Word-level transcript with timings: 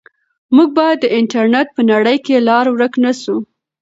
موږ 0.55 0.69
باید 0.77 0.97
د 1.01 1.05
انټرنیټ 1.19 1.67
په 1.75 1.81
نړۍ 1.91 2.17
کې 2.25 2.45
لار 2.47 2.65
ورک 2.69 2.93
نه 3.03 3.11
سو. 3.21 3.35